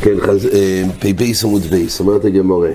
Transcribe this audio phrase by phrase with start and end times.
[0.00, 0.16] כן,
[1.00, 2.70] פ"ב עמוד בייס, אומרת הגמורה.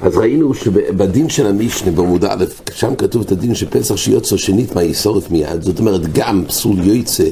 [0.00, 2.44] אז ראינו שבדין של המשנה בעמוד א',
[2.74, 7.24] שם כתוב את הדין שפסח שיוצא שנית מה יסורת מיד, זאת אומרת גם פסול יוצא,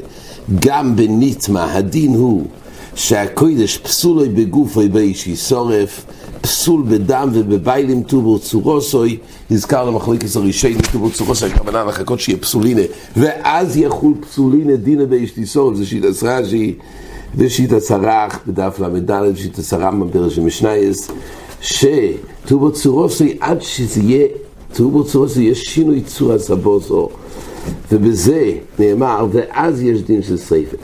[0.61, 2.47] גם בניטמה, הדין הוא
[2.95, 6.05] שהקוידש פסולוי בגופוי באיש יסורף,
[6.41, 9.19] פסול בדם ובביילים טובור צורוסוי,
[9.51, 12.83] נזכר למחלקת הראשי טובור צורוסוי, הכוונה לחכות שיהיה פסולינה,
[13.17, 16.75] ואז יחול פסולינה דינה באיש תיסורף, זה שיטה סרשי,
[17.37, 21.11] ושיטה סרח בדף ל"ד, ושיטה סרם בפרש המשנייס,
[21.61, 24.27] שטובור צורוסוי עד שזה יהיה,
[24.75, 27.09] טובור צורוסוי יש שינוי צור הסבוסו,
[27.93, 30.77] ובזה נאמר, ואז יש דין של סייפה.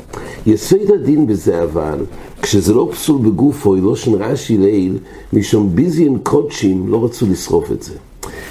[0.46, 1.98] יסוד הדין בזה אבל,
[2.44, 4.98] כשזה לא פסול בגופו, לא שנרשי ליל,
[5.32, 7.92] משום ביזיין קודשים לא רצו לשרוף את זה.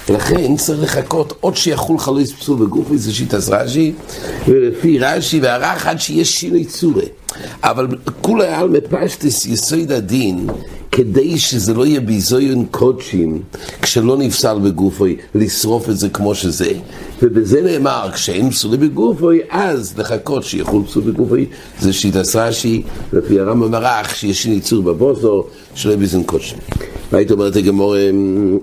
[0.08, 3.92] ולכן צריך לחכות עוד שיחול חלויס פסול בגופו, זה שיטס רש"י,
[4.48, 7.06] ולפי רש"י והרח עד שיש שינוי צורי.
[7.62, 7.86] אבל
[8.20, 10.46] כולי על מפשטס יסוד הדין,
[10.96, 13.42] כדי שזה לא יהיה ביזיון קודשים,
[13.82, 16.72] כשלא נפסל בגופוי, לשרוף את זה כמו שזה.
[17.22, 21.46] ובזה נאמר, כשאין פסולי בגופוי, אז לחכות שיחול פסול בגופוי,
[21.80, 26.58] זה שיטס רש"י, לפי הרמב"ם מרח, שיש ניצור בבוסו, שלא יהיה ביזיון קודשים.
[27.14, 27.94] והיית אומרת לגמור,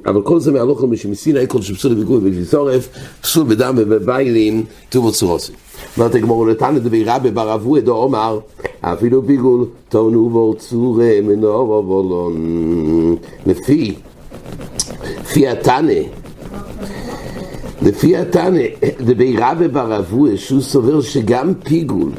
[0.05, 2.89] אבל כל זה מהלוכל משמסיני, כל שפסול בגופוי ולשרף,
[3.21, 5.51] פסול בדם ובביילים, טובו צורוסי.
[5.97, 8.39] אומרת הגמור לתנא דבי רבי בר אבו עדו אומר
[8.81, 13.95] אפילו ביגול תונו בו צורי מנור ובולון לפי
[15.21, 15.93] לפי התנא
[17.81, 18.61] לפי התנא
[19.01, 22.11] דבי רבי בר אבו שהוא סובר שגם פיגול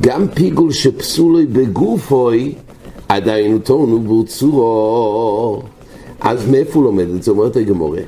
[0.00, 2.54] גם פיגול שפסולוי בגופוי
[3.14, 5.62] עדיין הוא תונו בו צורו
[6.20, 7.30] אז מאיפה הוא לומד את זה?
[7.30, 8.00] אומרת הגמורה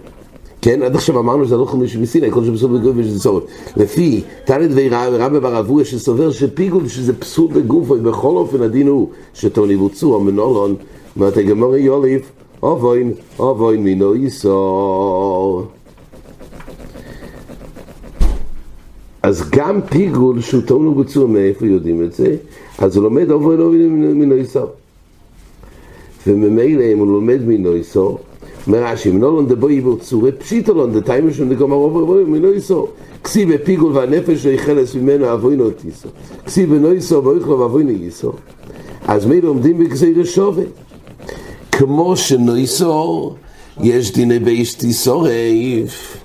[0.63, 3.43] כן, עד עכשיו אמרנו שזה לא חמישי מסיני, כל שבסוף בגוף יש לסורת.
[3.77, 9.09] לפי תנא דבי רבא בר אבוה שסובר שפיגול שזה פסול בגוף, בכל אופן הדין הוא
[9.35, 10.75] שטוני בוצו או מנולון,
[11.17, 15.67] אומרת הגמור יוליף, אובוין, אובוין מינו יסור.
[19.23, 22.37] אז גם פיגול שהוא טעון ובוצוע, מאיפה יודעים את זה?
[22.79, 24.67] אז הוא לומד אובוין אובוין מינו יסור.
[26.27, 28.19] וממילא אם הוא לומד מינו יסור,
[28.67, 32.89] אומר רש"י, מנולון דבו יבור צורי, פשיטולון דתיימו שם דגמר עובר בו, מינו יסור.
[33.25, 36.11] כסי בפיגול והנפש לא יחלס ממנו אבוינו תיסור.
[36.47, 38.33] כסי בנו יסור ואיכלו ואבוינו יסור.
[39.07, 40.63] אז מי לומדים בגזי רשובה.
[41.73, 43.37] כמו שנויסור,
[43.81, 46.17] יש דיני באיש תיסורף.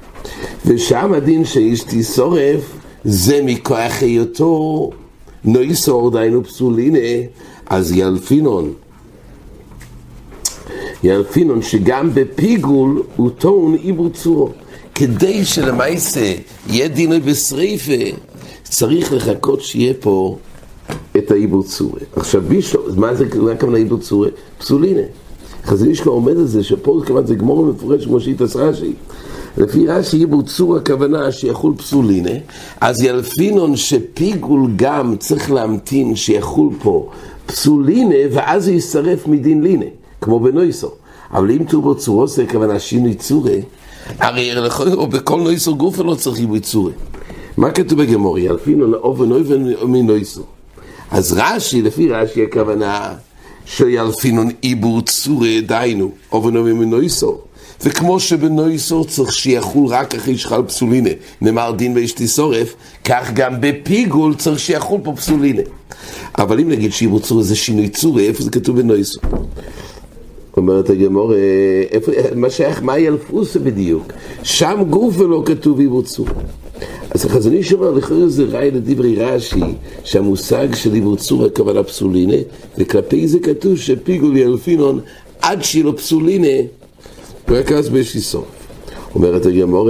[0.66, 4.90] ושם הדין שאיש תיסורף, זה מכוח היותו
[5.46, 7.00] נויסור, דיינו פסולינה,
[7.66, 8.74] אז ילפינון.
[11.04, 14.50] ילפינון שגם בפיגול הוא טעון עיבור צורו.
[14.96, 16.34] כדי שלמעשה
[16.70, 18.18] יהיה דינוי בשריפה,
[18.64, 20.38] צריך לחכות שיהיה פה
[21.18, 22.02] את העיבור צורי.
[22.16, 24.30] עכשיו בישו, מה זה, הכוונה עיבור צורי?
[24.58, 25.02] פסולינה.
[25.66, 28.94] חזיר אישקו עומד על זה שפה כמעט זה גמור מפורש כמו שהתעש רש"י.
[29.58, 32.32] לפי רש"י עיבור צור הכוונה שיחול פסולינה,
[32.82, 37.10] אז ילפינון שפיגול גם צריך להמתין שיחול פה
[37.46, 39.86] פסולינה ואז הוא יישרף מדין לינה.
[40.22, 40.92] כמו בנויסו.
[41.34, 43.62] אבל אם טובו צורו זה כוונה שינוי צורי,
[44.20, 44.52] הרי
[44.94, 46.94] או בכל נויסו גופה לא צריך עיבוי צורי.
[47.58, 48.50] מה כתוב בגמורי?
[48.50, 50.42] אלפינו אופן אופן מנויסו.
[51.12, 53.14] אז רש"י, לפי רש"י הכוונה
[53.66, 57.38] שילפינון עיבור צורי, דיינו, אופן אופן מנויסו.
[57.84, 61.10] וכמו שבנויסו צריך שיחול רק אחרי שחל פסולינה,
[61.42, 62.74] נאמר דין ואשתי שורף,
[63.04, 65.62] כך גם בפיגול צריך שיחול פה פסולינה.
[66.38, 69.20] אבל אם נגיד שעיבור צורי זה שינוי צורי, איפה זה כתוב בנויסו?
[70.58, 71.34] אומרת הגמור,
[72.36, 74.14] מה שייך, מה ילפוסה בדיוק?
[74.44, 76.28] שם גוף ולא כתוב עיבור צור.
[77.12, 79.64] אז החזון איש אומר, לכאורה זה ראי לדברי רש"י,
[80.04, 82.38] שהמושג של עיבור צור הכוונה פסולינה,
[82.78, 85.00] וכלפי זה כתוב שפיגול ילפינון
[85.42, 86.48] עד שיהיה לו פסולינה,
[87.50, 88.46] רק אז סוף.
[89.16, 89.90] אומרת הגמור,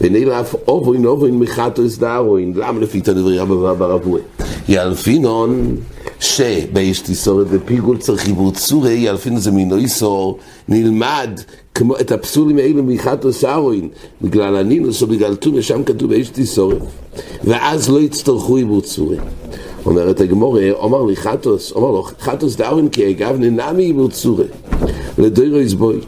[0.00, 4.20] ונאלף אובוין אובוין מחטוס דארוין, למה לפי תדברי רבא ברבוי?
[4.68, 5.76] ילפינון
[6.20, 10.38] שבאיש תיסורת ופיגול צריך עיבור צורי, ילפינון זה מינויסור,
[10.68, 11.40] נלמד
[11.74, 13.88] כמו את הפסולים האלו מחטוס ארוין,
[14.22, 16.78] בגלל הנינוס או בגלל טומא, שם כתוב באיש תיסורת,
[17.44, 19.16] ואז לא יצטרכו עיבור צורי.
[19.86, 24.44] אומרת הגמורה, אומר לי חטוס, אומר לו, חטוס דארוין כי אגב ננמי עיבור צורי,
[25.18, 26.00] לדוירו יסבוי.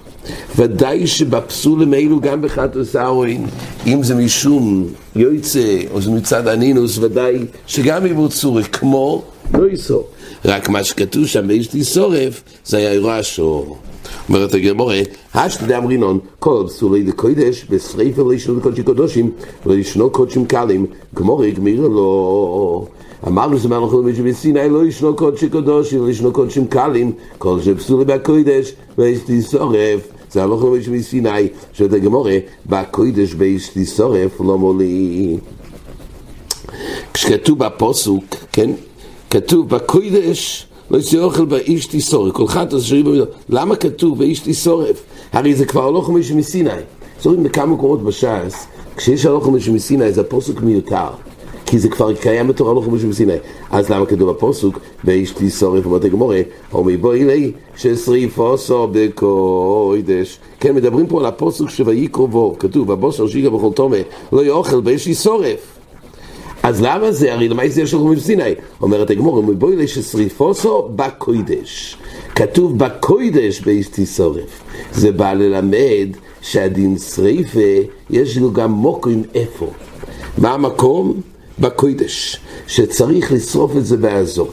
[0.56, 3.46] ודאי שבפסולים האלו גם בחטוס ארוין,
[3.86, 4.86] אם זה משום
[5.16, 9.22] יוצא או זה מצד הנינוס, ודאי שגם עיבור צורי, כמו
[9.54, 10.06] לא יסור.
[10.44, 13.78] רק מה שכתוב שם באשתי שורף, זה היה אירוע השור.
[14.28, 15.00] אומרת הגמורה,
[15.34, 19.30] השתדע אמרינון, כל פסולי דקוידש, בשריפה ישנו לקודשי קודשים,
[19.66, 22.86] ולא ישנו קודשים קלים, גמורה גמיר לו.
[23.26, 28.04] אמרנו שזה מהלך למישהו בסיני, לא ישנו קודשי קודשים, לא ישנו קודשים קלים, כל שפסולי
[28.04, 30.00] בקוידש, ואשתי שורף.
[30.30, 35.36] זה הלוך למישהו בסיני, שאת הגמורה, בקוידש באשתי שורף, לא מולי.
[37.14, 38.70] כשכתוב בפוסוק, כן,
[39.30, 43.24] כתוב בקוידש, לא יצא אוכל באיש תיסורף, כל חטא אשר במידו.
[43.48, 45.02] למה כתוב באיש תיסורף?
[45.32, 46.70] הרי זה כבר הלוך מישהו מסיני.
[47.22, 48.66] זוכרים בכמה מקומות בש"ס,
[48.96, 51.08] כשיש הלוך מישהו מסיני זה הפוסוק מיותר.
[51.66, 53.36] כי זה כבר קיים בתור הלוך מישהו מסיני.
[53.70, 56.40] אז למה כתוב בפוסוק, באיש תיסורף, אומרת הגמורה,
[56.72, 60.38] אומי בואי לי, ששריפוסו בקוידש.
[60.60, 63.96] כן, מדברים פה על הפוסוק שויהי קרובו, כתוב, הבוסר שיגע בכל תומה,
[64.32, 65.79] לא יאכל באיש תיסורף.
[66.70, 67.32] אז למה זה?
[67.32, 68.54] הרי למה זה יש לנו מסיני?
[68.82, 71.96] אומרת הגמור, מבואי לי ששריפוסו בקוידש.
[72.34, 74.62] כתוב בקוידש באיש תיסורף.
[74.92, 76.08] זה בא ללמד
[76.42, 77.70] שהדין שריפה
[78.10, 79.70] יש לו גם מוקרים איפה.
[80.38, 81.20] מה המקום?
[81.58, 82.40] בקוידש.
[82.66, 84.50] שצריך לשרוף את זה באזור.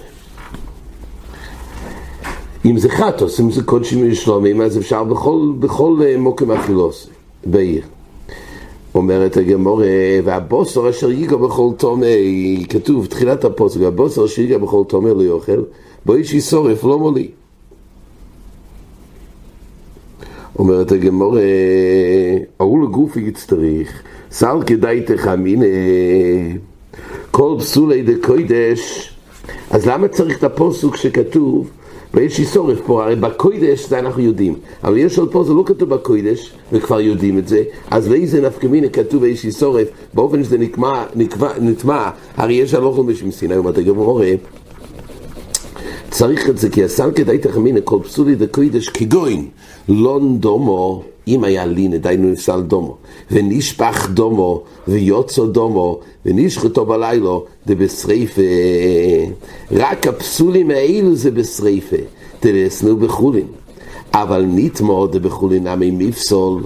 [2.65, 7.07] אם זה חטוס, אם זה קודשים ושלומים, אז אפשר בכל, בכל מוקם אכילוס
[7.45, 7.96] בעיר.
[8.95, 9.85] אומרת הגמורה,
[10.23, 15.63] והבוסר אשר ייגע בכל תומי, כתוב, תחילת הפוסק, והבוסר אשר ייגע בכל תומי לא יאכל,
[16.05, 17.27] בו איש ישורף לא מולי.
[20.59, 21.41] אומרת הגמורה,
[22.59, 25.65] ההוא לגופי יצטריך, סל כדאי תחמינה,
[27.31, 29.13] כל פסולי דקוידש,
[29.71, 31.69] אז למה צריך את הפוסוק שכתוב
[32.13, 35.89] ויש איסורף פה, הרי בקוידש זה אנחנו יודעים, אבל יש עוד פה, זה לא כתוב
[35.89, 41.03] בקוידש, וכבר יודעים את זה, אז לאיזה נפקא מינה כתוב ויש איסורף, באופן שזה נטמע,
[41.59, 44.27] נטמע, הרי יש הלוך למשם סיני, אומרת הגמורה,
[46.09, 49.47] צריך את זה, כי הסל כדאי תחמינה כל פסולי דקוידש כגוין,
[49.89, 52.97] לון דומו, אם היה לין, דיינו נפסל דומו,
[53.31, 58.41] ונשפך דומו, ויוצו דומו, ונשחטו בלילו, דבשריפה.
[59.71, 61.95] רק הפסולים האלו זה בשריפה,
[62.39, 63.47] תלסנו בחולין.
[64.13, 66.63] אבל נתמו דבחולין עמי מפסול.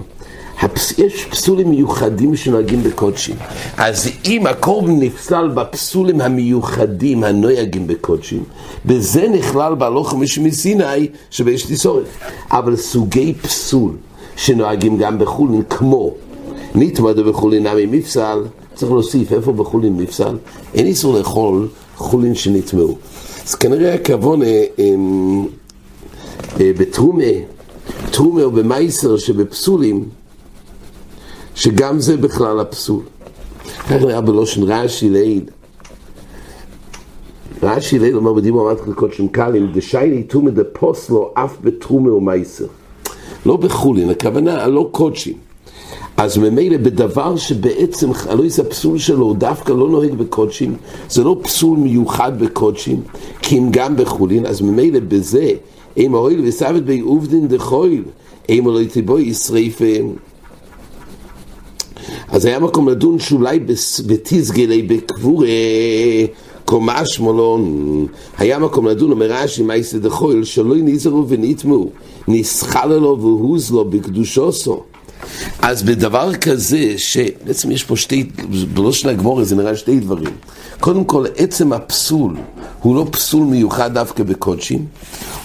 [0.62, 1.00] הפס...
[1.00, 3.36] יש פסולים מיוחדים שנוהגים בקודשים.
[3.78, 8.44] אז אם הקורבן נפסל בפסולים המיוחדים הנוהגים בקודשים,
[8.86, 12.06] בזה נכלל בהלוך משהו מסיני שבאש תיסורת.
[12.52, 13.92] אבל סוגי פסול
[14.36, 16.14] שנוהגים גם בחולין, כמו
[16.76, 18.44] נתמד בחולין נמי מפסל,
[18.76, 20.38] צריך להוסיף איפה בחולין מפסל,
[20.74, 22.98] אין איסור לאכול חולין שנטמעו.
[23.48, 27.24] אז כנראה הכוון אה, אה, בתרומה,
[28.12, 30.06] תרומה או במייסר שבפסולים,
[31.56, 33.02] שגם זה בכלל הפסול.
[33.80, 35.44] כך נראה בלושן רש"י לעיל.
[37.64, 42.66] רש"י לעיל אומר בדימו אמרת חלקות שם קלים, דשייני תומא דפוסלו אף בתרומה ומייסר.
[43.46, 45.34] לא בחולין, הכוונה הלא קודשים.
[46.18, 50.76] אז ממילא בדבר שבעצם הלויס הפסול שלו הוא דווקא לא נוהג בקודשים,
[51.10, 53.02] זה לא פסול מיוחד בקודשים,
[53.42, 55.52] כי אם גם בחולין, אז ממילא בזה,
[55.98, 58.04] אם האויל וסבת בי עובדין דחויל,
[58.50, 59.82] אם לא תבואי ישרף
[62.28, 63.60] אז היה מקום לדון שאולי
[64.08, 65.48] בתיסגלי בקבורה
[66.72, 68.06] קומה שמולון
[68.38, 71.90] היה מקום לדון אומר רש"י מייסא דחויל שלא נזהרו ונטמעו.
[72.28, 74.84] נסחל לו והוז לו בקדושוסו.
[75.62, 78.30] אז בדבר כזה, שבעצם יש פה שתי,
[78.74, 80.34] בלושן הגמורה זה נראה שתי דברים.
[80.80, 82.36] קודם כל, עצם הפסול
[82.82, 84.86] הוא לא פסול מיוחד דווקא בקודשים.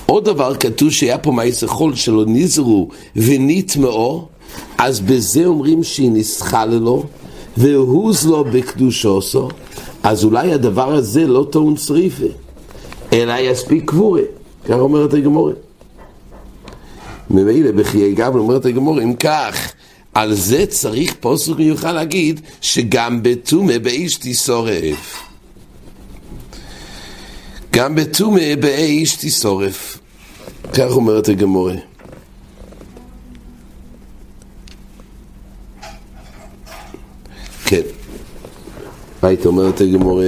[0.07, 4.29] עוד דבר, כתוב שהיה פה מעשר חול שלא נזרו ונטמעו,
[4.79, 7.05] אז בזה אומרים שהיא נסחה ללו,
[7.57, 9.49] והוז לו בקדושוסו,
[10.07, 12.25] אז אולי הדבר הזה לא טעון שריפה,
[13.13, 14.21] אלא יספיק קבורה.
[14.65, 15.53] כך אומרת הגמורה.
[17.31, 19.73] ממילא בחיי גברי אומרת הגמור, אם כך,
[20.15, 25.23] על זה צריך פוסק מיוחד להגיד שגם בטומא באיש תשורף.
[27.73, 29.99] גם בטומא באיש תשורף.
[30.73, 31.75] כך אומרת הגמורה.
[37.65, 37.96] כן.
[39.23, 40.21] היית אומרת הגמור,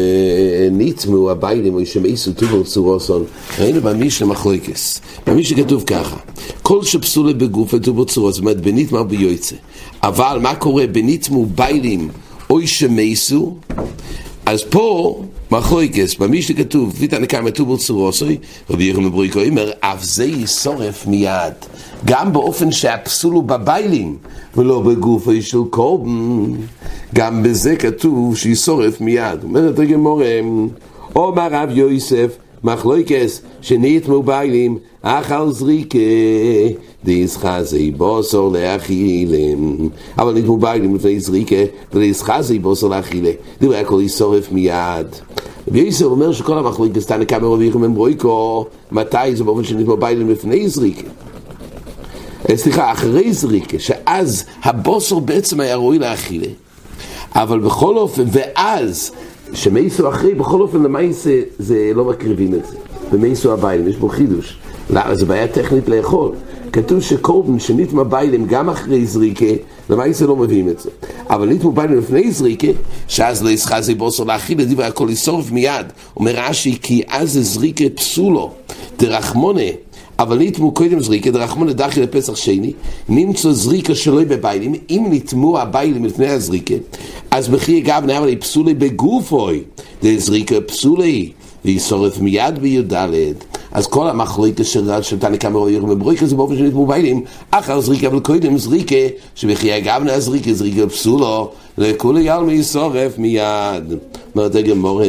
[0.70, 3.24] ניטמו הביילים או ישמעיסו טובור צורוסון,
[3.58, 6.16] ראינו במישנה מחלוקס, במישנה כתוב ככה,
[6.62, 9.56] כל שפסולה בגוף וטובור צורוס, זאת אומרת בניטמה ביועצה,
[10.02, 12.08] אבל מה קורה בניטמו ביילים?
[12.50, 13.56] או ישמעיסו,
[14.46, 18.38] אז פה מחלוקס, במישנה כתוב, ויתן כמה טובור צורוסוי,
[18.70, 21.54] רבי יחם מברויקו אומר, אף זה ישורף מיד,
[22.04, 24.16] גם באופן שהפסול הוא בביילים,
[24.56, 26.52] ולא בגופו של קורבן.
[27.14, 29.44] גם בזה כתוב שישורף מיד.
[29.44, 30.40] אומרת הגמורה,
[31.16, 35.98] אומר רב יוסף, מחלוקס שנית מוביילים אכל זריקה
[37.04, 39.88] דיס חזי בוסר לאכילם.
[40.18, 41.56] אבל נית מוביילים לפני זריקה
[41.92, 45.06] ודיס חזי בוסר לאכילה דברי הכל ישורף מיד.
[45.68, 50.68] רבי אומר שכל המחלוקס תנא כמה רביכם הם רויקו מתי זה באופן שנית מוביילים לפני
[50.68, 51.08] זריקה?
[52.54, 56.46] סליחה, אחרי זריקה, שאז הבוסר בעצם היה ראוי לאכילה.
[57.34, 59.12] אבל בכל אופן, ואז
[59.54, 62.76] שמייסו אחרי, בכל אופן למייסה זה לא מקריבים את זה.
[63.12, 64.56] במייסו הביילים, יש בו חידוש.
[64.90, 65.14] למה?
[65.14, 66.32] זו בעיה טכנית לאכול.
[66.72, 69.46] כתוב שקורבן שניתמה ביילים גם אחרי זריקה,
[69.90, 70.90] למעשה לא מביאים את זה.
[71.30, 72.66] אבל ניתמו ביילים לפני זריקה,
[73.08, 75.86] שאז לא יסחזי בוסר להכיל את דברי הכל ישרוף מיד.
[76.16, 78.52] אומר רש"י, כי אז זה זריקה פסולו,
[78.98, 79.60] דרחמונה.
[80.18, 82.72] אבל נתמו קודם זריקה, דרחמונה דחי לפסח שני,
[83.08, 86.74] נמצא זריקה שלא בביילים, אם נתמו הביילים לפני הזריקה,
[87.30, 89.62] אז בכי אגב נאמר לי פסולי בגופוי,
[90.02, 91.32] דזריקה פסולי,
[91.64, 92.92] וישורף מיד בי"ד.
[93.72, 98.20] אז כל המחלוקת של תנא כמה רואים בברויקה זה באופן שנתמו ביילים, אחר זריקה אבל
[98.20, 98.94] קודם זריקה,
[99.34, 103.94] שבכי אגב נזריקה זריקה פסולו, לכולי ילמי ישורף מיד.
[104.36, 105.02] אומרת הגמור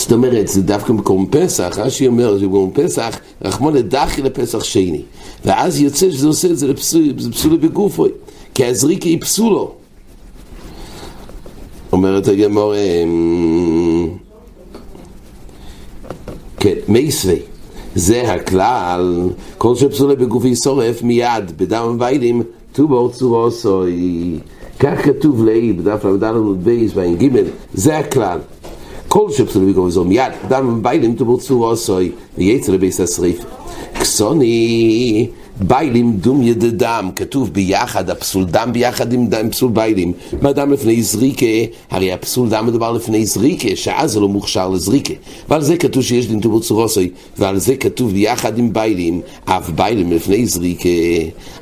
[0.00, 5.02] זאת אומרת, זה דווקא בקורם פסח, רש"י אומר שבקורם פסח, רחמון דחי לפסח שני.
[5.44, 8.06] ואז יוצא שזה עושה את זה לפסולו בגופו,
[8.54, 9.72] כי הזריקה היא פסולו.
[11.92, 14.08] אומרת הגמור, אמ,
[16.56, 17.38] כן, מייסווי.
[17.94, 19.28] זה הכלל,
[19.58, 22.42] כל שפסולה בגופי שורף מיד, בדם וביילים,
[22.72, 24.38] טובור צורו סוי.
[24.78, 26.24] כך כתוב לאי בדף ל"ד
[26.64, 27.42] בייס בעין ג',
[27.74, 28.38] זה הכלל.
[29.12, 33.44] כל שפסול בגובה זו מיד, דם ביילים תבור צור עשוי, וייצא לביס השריף.
[34.00, 35.28] כסוני,
[35.60, 40.12] ביילים דום ידדם, כתוב ביחד, הפסול דם ביחד עם, דם, פסול ביילים.
[40.42, 41.46] מה דם לפני זריקה?
[41.90, 45.14] הרי הפסול דם מדובר לפני זריקה, שאז זה לא מוכשר לזריקה.
[45.48, 49.70] ועל זה כתוב שיש דין תבור צור עשוי, ועל זה כתוב ביחד עם ביילים, אף
[49.70, 50.88] ביילים לפני זריקה.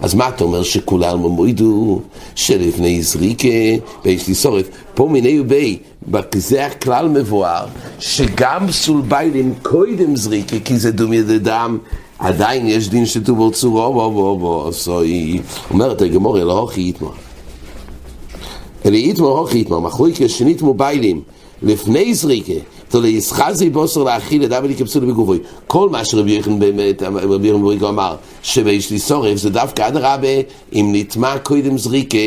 [0.01, 2.01] אז מה אתה אומר שכולם מועידו
[2.35, 3.49] שלפני זריקה,
[4.05, 5.79] ויש לי שורף, פה מיני ובי,
[6.35, 7.67] זה הכלל מבואר,
[7.99, 11.79] שגם פסול ביילים קודם זריקה, כי זה דום ידי דם,
[12.19, 17.11] עדיין יש דין שטובל צורו, בו בו בו, סוי, אומרת הגמור אלא הוכי יתמר.
[18.87, 21.21] אלא יתמר הוכי יתמר, מחלוקה שנית מוביילים,
[21.63, 22.53] לפני זריקה,
[22.89, 25.39] תו ליסחזי בוסר את אבלי כפסול בגובוי.
[25.67, 29.97] כל מה שרבי יוחנן באמת, רבי יוחנן בוריגו אמר, שביש לי שורף, זה דווקא עד
[29.97, 30.29] הרבה,
[30.73, 32.19] אם נטמע קודם זריקה,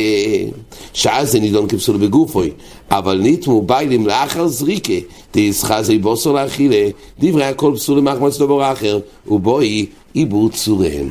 [0.94, 2.52] שאז זה נידון כפסול בגופוי.
[2.92, 4.94] אבל נטמו ביילים לאחר זריקה,
[5.32, 6.90] תיסחזי בוסר להאכילה,
[7.20, 11.08] דברי הכל פסול למחמץ דבר אחר, ובואי עיבור צוריהם.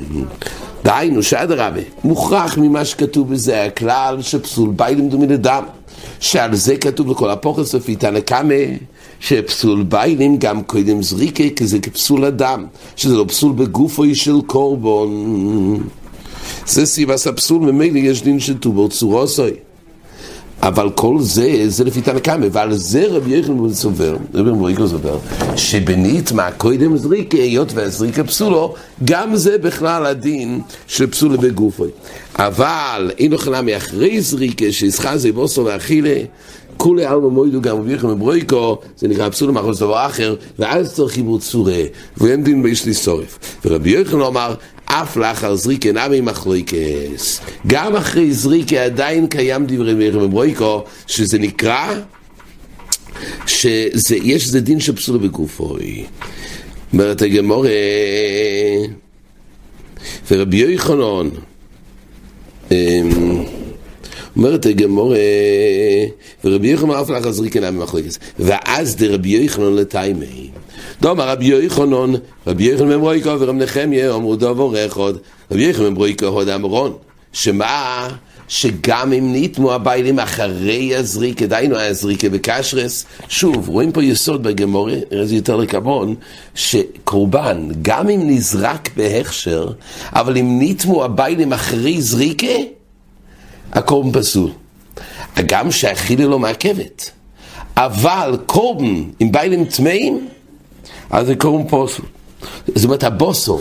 [0.84, 5.64] דהיינו שעד הרבה, מוכרח ממה שכתוב בזה, הכלל שפסול ביילים דומי לדם.
[6.20, 8.54] שעל זה כתוב לכל הפוכס לפי תנא קמא,
[9.20, 12.64] שפסול ביילים גם קודם זריקה, כי זה כפסול אדם,
[12.96, 15.82] שזה לא פסול בגופו של קורבון.
[16.66, 19.50] זה סיבס הפסול, ממילא יש דין של טובור צורוסוי.
[20.62, 25.18] אבל כל זה, זה לפי תנא קמא, ועל זה רבי יחנן סובר, רבי מוריקו סובר,
[25.56, 28.74] שבנית מה קודם זריקה, היות והזריקה פסולו,
[29.04, 31.84] גם זה בכלל הדין של פסולה בגופו.
[32.36, 36.16] אבל אין אוכלה מאחרי זריקה, שישחה זה בוסו ואכילה,
[36.80, 41.12] כולי עלמא מוידו גם רבי יחנן ברויקו, זה נקרא פסולה מאחורי דבר אחר, ואז צריך
[41.12, 41.82] חיבור צורה,
[42.16, 43.38] ואין דין באיש לי שורף.
[43.64, 47.40] ורבי יחנן אמר, אף לאחר זריקה נמי מחלוקס.
[47.66, 51.94] גם אחרי זריקה עדיין קיים דברי מאיר מברויקו, שזה נקרא,
[53.46, 56.04] שיש איזה דין של פסולה בגופוי.
[56.92, 57.70] אומרת הגמורה,
[60.30, 61.28] ורבי יוחנן,
[62.70, 63.59] אמ,
[64.40, 65.16] אומרת הגמורה,
[66.44, 68.18] ורבי יוחנן אף לאחר זריקה נמי מחלוקס.
[68.38, 70.50] ואז דרבי יוחנן לטיימי.
[71.02, 72.12] דומר רבי יוחנן,
[72.46, 75.12] רבי יוחנן ממרויקו ורב נחמיה אמרו דובר אחד,
[75.50, 76.92] רבי יוחנן ממרויקו הוד אמרון,
[77.32, 78.08] שמה?
[78.48, 84.94] שגם אם ניתמו הביילים אחרי הזריקה, דהיינו הזריקה בקשרס, שוב, רואים פה יסוד בגמורה,
[85.24, 86.14] זה יותר לקבון,
[86.54, 89.68] שקורבן, גם אם נזרק בהכשר,
[90.12, 92.79] אבל אם ניתמו הביילים אחרי זריקה,
[93.72, 94.50] הקורבן פסול.
[95.46, 97.10] גם שהאכילה לא מעכבת.
[97.76, 100.28] אבל קורבן עם ביילים טמאים,
[101.10, 102.02] אז זה קוראים פוסל.
[102.74, 103.60] זאת אומרת, הבוסו,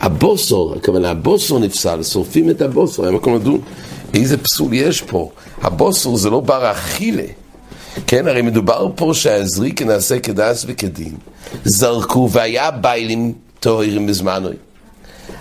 [0.00, 3.60] הבוסו, הכוונה, הבוסו נפסל, שורפים את הבוסו, היה מקום לדון,
[4.14, 5.30] איזה פסול יש פה.
[5.62, 7.26] הבוסו זה לא בר אכילה.
[8.06, 11.16] כן, הרי מדובר פה שהזריק נעשה כדס וכדין.
[11.64, 14.54] זרקו והיה ביילים טהורים בזמנוי.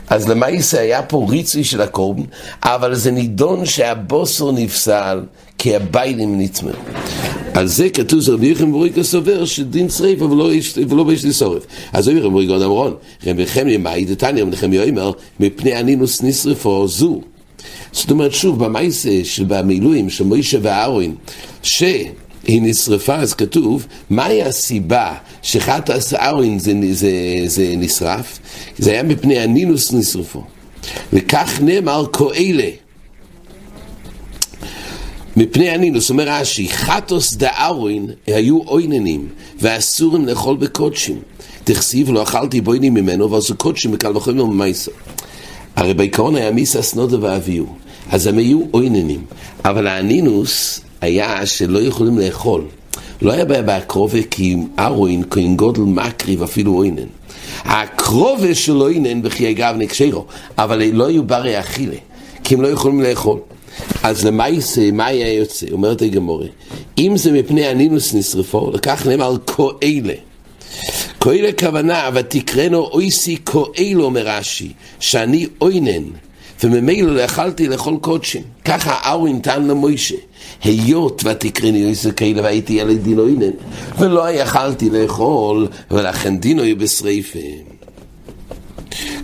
[0.09, 2.23] אז למעשה היה פה ריצוי של הקורבן,
[2.63, 5.21] אבל זה נידון שהבוסו נפסל
[5.57, 6.73] כי הביילים נטמעו.
[7.53, 11.65] על זה כתוב זה רבי יחם ברוי סובר שדין שריפה ולא באש לשורף.
[11.93, 12.93] אז רבי יחם גאון אמרון,
[13.27, 17.21] רבי יחם ימאי דתניא רבי יאמר מפני הנינוס נשרפו זו.
[17.91, 21.15] זאת אומרת שוב במייסה של במילואים של מוישה ואהרון
[22.45, 27.11] שהיא נשרפה אז כתוב מהי הסיבה שחטא אהרון זה, זה,
[27.45, 28.39] זה נשרף?
[28.77, 30.43] זה היה מפני הנינוס נשרפו
[31.13, 32.69] וכך נאמר כהלה
[35.37, 39.27] מפני הנינוס, אומר רש"י, חטוס דארווין היו אויננים
[39.59, 41.19] ואסורים לאכול בקודשים.
[41.63, 44.91] תכסיב לא אכלתי בוינים ממנו ועשו קודשים בקל וחומר ממייסו.
[45.75, 47.67] הרי בעיקרון היה מיסה סנודה ואביהו,
[48.11, 49.25] אז הם היו אויננים.
[49.65, 52.63] אבל הנינוס היה שלא יכולים לאכול.
[53.21, 57.07] לא היה בעיה בהקרובה כי ארווין, כהן גודל מקריב אפילו אוינן.
[57.65, 60.25] הקרובה של אוינן בחיי גב נקשרו,
[60.57, 61.95] אבל לא היו ברי אכילה,
[62.43, 63.39] כי הם לא יכולים לאכול.
[64.03, 65.65] אז למעשה, מה היה יוצא?
[65.71, 66.47] אומרת הגמורה,
[66.97, 70.13] אם זה מפני הנינוס נשרפו, לכך נאמר כהלה.
[71.19, 76.03] כהלה כוונה, ותקראנו אויסי כהלו, אומר רש"י, שאני אוינן,
[76.63, 78.43] וממילא לא יכלתי לאכול קודשים.
[78.65, 80.15] ככה ארווין טען למוישה,
[80.63, 83.51] היות ותקראני אויסי כהלה והייתי ילד דין אוינן,
[83.99, 87.39] ולא יכלתי לאכול, ולכן דינו יהיה בשריפה.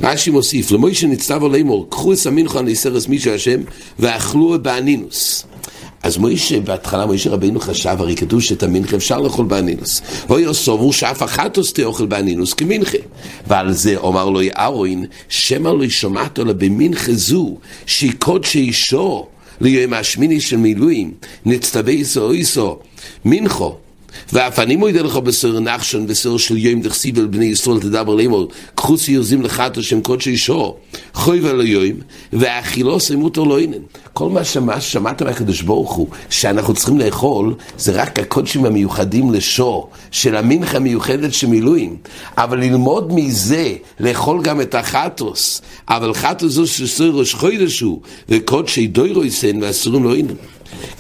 [0.04, 3.62] רש"י מוסיף, למוישה נצטוו לאמור, קחו את המנחה ניסרס מישהו השם,
[4.00, 5.46] ואכלו באנינוס.
[6.06, 10.02] אז מוישה, בהתחלה מוישה רבינו חשב, הרי כתוב שאת המנחה אפשר לאכול באנינוס.
[10.30, 12.98] ואוי סובור שאף אחת עושה אוכל באנינוס כמנחה.
[13.48, 19.26] ועל זה אומר לו אהרון, שמא לא שומעת לו במנחה זו, שהיא קודשי אישו,
[19.62, 21.14] ליום השמיני של מילואים,
[21.46, 22.80] נצטווה איסו איסו,
[23.26, 23.78] מנחו.
[24.34, 28.48] ואף אני מוידה לך בסור נחשון, בסור של יום דחסיב אל בני ישראל תדבר לאמור,
[28.76, 30.80] קחו סיוזים לחתו שם קודשי שור,
[31.14, 31.98] חוי וליום,
[32.34, 33.78] והאכילו שימותו לא אינן.
[34.14, 39.90] כל מה שמה שמעת מהקדוש ברוך הוא, שאנחנו צריכים לאכול, זה רק הקודשים המיוחדים לשור,
[40.12, 41.98] של המנחה המיוחדת של מילואים.
[42.38, 48.88] אבל ללמוד מזה, לאכול גם את החטוס, אבל חטוס זו שסור ראש חוידש הוא, וקודשי
[48.88, 50.34] דוירויסן ואסורים לא אינן.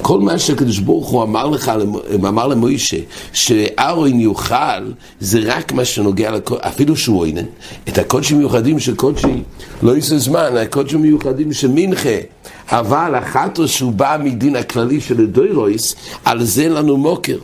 [0.02, 1.72] כל מה שהקדוש ברוך הוא אמר לך,
[2.16, 2.98] אמר למוישה,
[3.34, 7.46] שאהרון יאכל, זה רק מה שנוגע, לקוד, אפילו שהוא אינן,
[7.90, 9.44] את הקודשים מיוחדים של קודשי,
[9.84, 12.18] לא יעשה זמן, הקודשים מיוחדים של מנחה,
[12.70, 17.38] אבל החטוס שהוא בא מדין הכללי של הדוירויס, על זה לנו מוקר.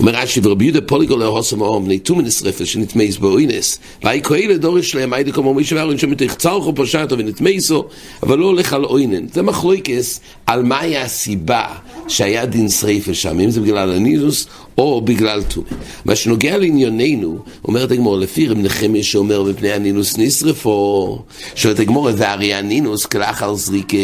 [0.00, 5.12] אומר רש"י, ורבי יהודה פוליגו להוסם האום, נטום נשרפת שנטמייס באוינס, והי כהל דורש שלהם,
[5.12, 7.84] היידה כמו מישהו ואהרון שמתך צרכו פשטו ונטמייסו,
[8.22, 9.26] אבל לא הולך על אוינן.
[9.32, 11.64] זה מחלוקס על מהי הסיבה
[12.08, 14.46] שהיה דין שריפה שם, אם זה בגלל הניזוס
[14.78, 15.66] או בגלל טומא.
[16.04, 21.18] מה שנוגע לענייננו, אומרת הגמור, לפי רב נחמיה שאומר מפני הנינוס נשרפו,
[21.54, 23.96] שואלת הגמור, והרי הנינוס כלאחר זריקה.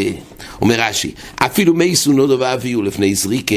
[0.61, 3.55] אומר רש"י, אפילו מייסו נודו ואביהו לפני זריקה,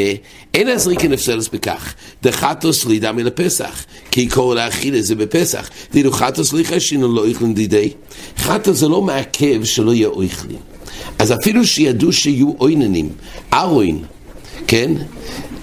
[0.54, 1.91] אין הזריקה נפסלס בכך.
[2.22, 5.70] דחתוס לידה מלפסח, כי להכיל את זה בפסח.
[5.92, 7.90] דהינו חטוס ליחה שינו לא איכלין דידי.
[8.38, 10.56] חטוס זה לא מעכב שלא יהיה איכלין.
[11.18, 13.08] אז אפילו שידעו שיהיו אויננים,
[13.52, 14.02] ארוין,
[14.66, 14.92] כן?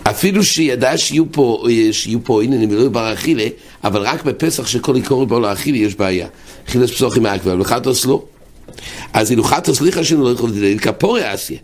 [0.03, 3.47] אפילו שידע שיהיו פה, שיהיו פה עניינים ולא בר אכילה,
[3.83, 6.27] אבל רק בפסח שכל עיקורי בו לאכילה יש בעיה.
[6.69, 8.23] אכילס פסוחים מעכבה, אבל חטוס לא.
[9.13, 11.57] אז אילו חטוס ליחה שלנו לא יכול לדעת, כפורי אסיה.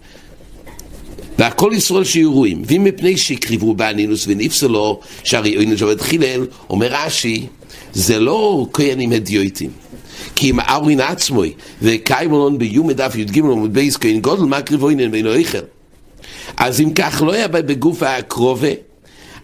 [1.40, 7.48] והכל ישראל שיהיו רואים, ואם מפני שהקריבו באנינוס ונפסלו, שהרי אוינן שעובד חילל, אומר רש"י,
[7.94, 9.70] זה לא כהנים הדיוטים.
[10.36, 15.12] כי אם ארווין עצמוי, וקיימולון ביום דף י"ג עמוד בייס כהן גודל, מה קריבו אינן
[15.12, 15.58] ואינו איכל.
[16.58, 18.68] אז אם כך לא היה בגוף הקרובה,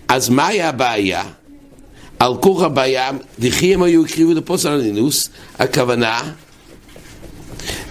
[0.07, 1.23] אז מה היה הבעיה?
[2.19, 6.31] על כוך הבעיה, וכי הם היו הקריבו לפוסל הנינוס, הכוונה,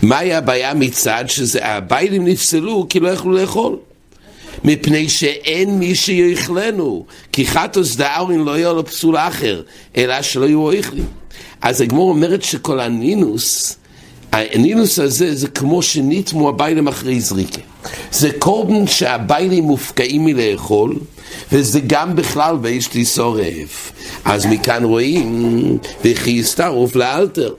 [0.02, 3.76] מה היה הבעיה מצד שהביילים נפסלו כי לא יכלו לאכול?
[4.64, 9.62] מפני שאין מי שיאכלנו, כי חטוס דאורין לא יהיה לו פסול אחר,
[9.96, 11.06] אלא שלא יהיו אוכלים.
[11.62, 13.76] אז הגמור אומרת שכל הנינוס,
[14.32, 17.60] הנינוס הזה זה כמו שניתמו הביילים אחרי זריקה.
[18.12, 20.98] זה קורבן שהביילים מופקעים מלאכול,
[21.52, 23.92] וזה גם בכלל באיש לי שורף.
[24.24, 27.54] אז מכאן רואים, וכי יסתרוף לאלתר.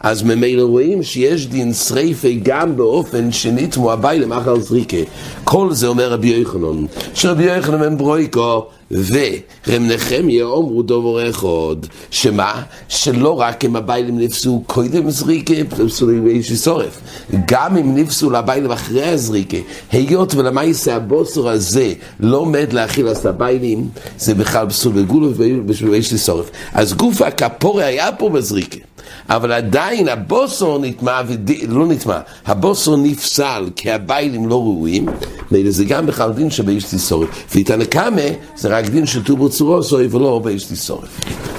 [0.00, 4.96] אז ממילא רואים שיש דין שריפה גם באופן שנתמו הבית למחל זריקה.
[5.44, 12.62] כל זה אומר רבי יוחנן, שרבי יוחנן הם ברויקו ורם נחמיה אומרו דובר אחד, שמה?
[12.88, 17.00] שלא רק אם הביילים נפסו קודם זריקה, נפסו לאישי שורף,
[17.46, 19.56] גם אם נפסו לביילים אחרי הזריקה,
[19.92, 26.50] היות ולמעשה הבוסר הזה לא עומד להכיל את הביילים, זה בכלל פסול בגולו ובאישי שורף.
[26.72, 28.87] אז גוף הכפורי היה פה בזריקה.
[29.28, 31.50] אבל עדיין הבוסור נטמע, וד...
[31.68, 35.06] לא נטמע, הבוסור נפסל כי הביילים לא ראויים,
[35.50, 37.28] מילא זה גם בכלל דין שבאיש תיסורת.
[37.54, 38.22] ואיתנה קאמה
[38.56, 41.08] זה רק דין של טובור צורוסוי ולא באיש תיסורת.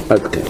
[0.09, 0.41] עד כאן.